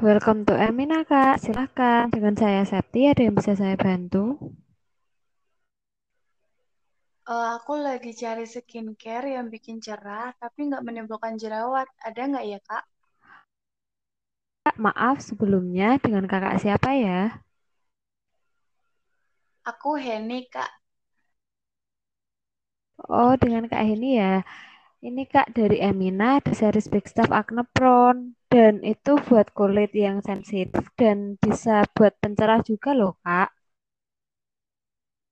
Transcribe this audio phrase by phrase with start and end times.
[0.00, 1.44] Welcome to Emina, Kak.
[1.44, 2.08] Silahkan.
[2.08, 4.40] Dengan saya Septi, ada yang bisa saya bantu?
[7.28, 11.84] Uh, aku lagi cari skincare yang bikin cerah, tapi nggak menimbulkan jerawat.
[12.00, 12.84] Ada nggak ya, Kak?
[14.64, 16.00] Kak, maaf sebelumnya.
[16.00, 17.44] Dengan kakak siapa ya?
[19.68, 20.72] Aku Heni, Kak.
[23.04, 24.40] Oh, dengan Kak Heni ya.
[25.00, 28.36] Ini Kak dari Emina, ada series Big Stuff Acne Prone.
[28.52, 33.48] Dan itu buat kulit yang sensitif dan bisa buat pencerah juga loh, Kak.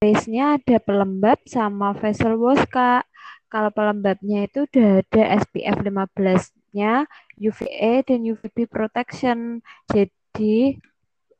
[0.00, 3.04] Base-nya ada pelembab sama facial wash, Kak.
[3.52, 7.04] Kalau pelembabnya itu udah ada SPF 15-nya,
[7.36, 9.60] UVA dan UVB protection.
[9.92, 10.80] Jadi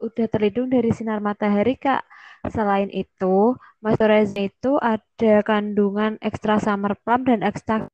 [0.04, 2.04] udah terlindung dari sinar matahari, Kak.
[2.52, 7.88] Selain itu, moisturizer itu ada kandungan extra summer plum dan extra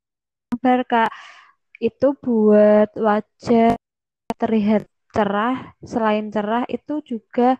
[0.58, 1.10] bar, Kak.
[1.78, 3.76] Itu buat wajah
[4.38, 5.74] terlihat cerah.
[5.84, 7.56] Selain cerah, itu juga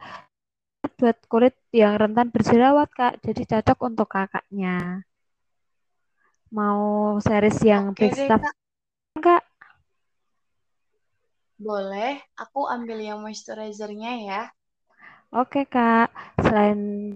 [0.99, 3.15] buat kulit yang rentan berjerawat, Kak.
[3.23, 5.07] Jadi cocok untuk kakaknya.
[6.55, 8.55] Mau series yang Oke big stuff, Kak.
[9.19, 9.43] Kak?
[11.55, 14.43] Boleh, aku ambil yang moisturizernya ya.
[15.35, 16.15] Oke, Kak.
[16.39, 17.15] Selain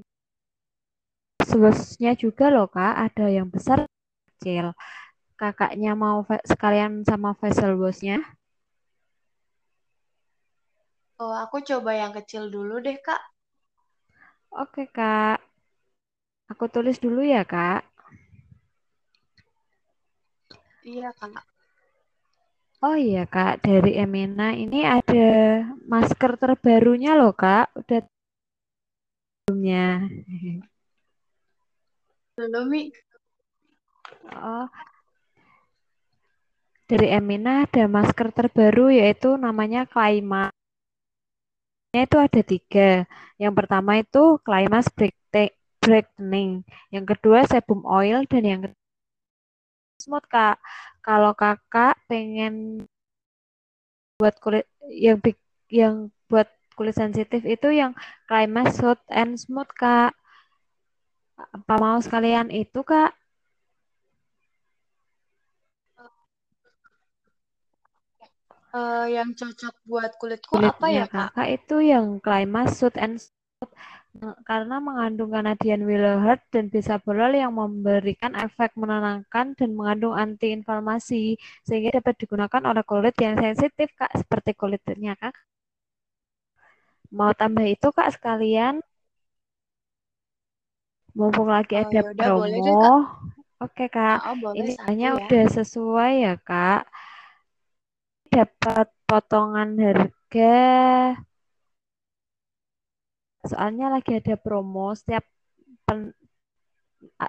[1.42, 2.94] sebesnya juga loh, Kak.
[3.12, 3.86] Ada yang besar,
[4.34, 4.75] kecil.
[5.39, 8.19] Kakaknya mau sekalian sama facial wash-nya?
[11.22, 13.22] Oh, aku coba yang kecil dulu deh, Kak.
[14.50, 15.39] Oke, Kak.
[16.50, 17.86] Aku tulis dulu ya, Kak.
[20.83, 21.47] Iya, Kak.
[22.83, 23.62] Oh iya, Kak.
[23.62, 25.27] Dari Emina ini ada
[25.86, 27.78] masker terbarunya loh, Kak.
[27.78, 28.03] Udah
[29.47, 30.06] sebelumnya.
[32.34, 32.91] Belum, Mi.
[34.34, 34.66] Oh.
[36.89, 40.56] Dari Emina ada masker terbaru yaitu namanya Climax.
[41.92, 43.05] itu ada tiga.
[43.36, 44.89] Yang pertama itu Climax
[45.84, 46.64] Brightening.
[46.92, 48.78] Yang kedua sebum oil dan yang ketiga
[49.99, 50.56] smooth kak.
[51.03, 52.87] Kalau kakak pengen
[54.19, 55.19] buat kulit yang
[55.69, 55.94] yang
[56.31, 57.93] buat kulit sensitif itu yang
[58.31, 60.15] Climax Soft and Smooth kak.
[61.38, 63.18] Apa mau sekalian itu kak?
[68.69, 71.33] Uh, yang cocok buat kulitku Kulitnya apa ya kak?
[71.33, 73.73] Kakak itu yang Climax Soft and Smooth
[74.43, 82.03] karena mengandung kanadian willow herb dan bisabolol yang memberikan efek menenangkan dan mengandung antiinflamasi sehingga
[82.03, 85.35] dapat digunakan oleh kulit yang sensitif kak seperti kulitnya kak.
[87.15, 88.83] Mau tambah itu kak sekalian?
[91.17, 92.45] Mumpung lagi oh, ada yaudah, promo.
[92.47, 93.00] deh, kak.
[93.59, 95.17] Oke kak, oh, boleh, ini hanya ya.
[95.19, 96.87] udah sesuai ya kak.
[98.28, 100.56] Dapat potongan harga.
[103.50, 105.25] Soalnya lagi ada promo setiap
[105.87, 106.12] pen,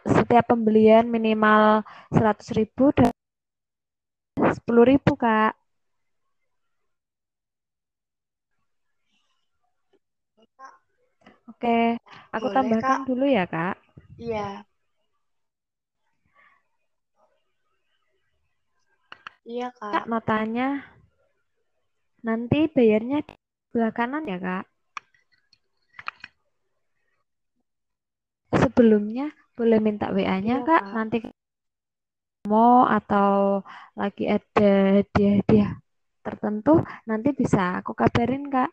[0.04, 3.10] setiap pembelian minimal 100 ribu dan
[4.36, 5.54] 10 ribu kak.
[11.50, 11.98] Oke
[12.36, 13.08] aku Boleh, tambahkan kak.
[13.08, 13.76] dulu ya kak.
[14.20, 14.66] Iya
[19.50, 20.86] iya kak, kak notanya
[22.22, 23.34] nanti bayarnya di
[23.70, 24.66] sebelah kanan ya kak?
[28.54, 30.82] Sebelumnya boleh minta WA-nya iya, kak.
[30.86, 30.94] kak.
[30.94, 31.18] Nanti
[32.46, 33.62] mau atau
[33.98, 35.72] lagi ada hadiah-hadiah
[36.26, 38.70] tertentu nanti bisa aku kabarin kak.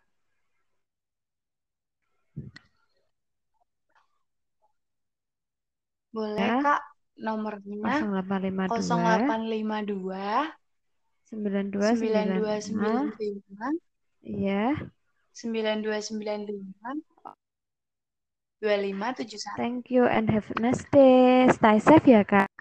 [6.12, 6.60] Boleh ya.
[6.64, 6.80] kak
[7.16, 10.65] nomornya 0852 0852
[11.32, 13.80] 9295
[14.22, 14.76] iya.
[15.34, 17.02] 9295
[18.60, 21.48] 2571 thank you and have a nice day.
[21.52, 22.55] Stay safe ya kak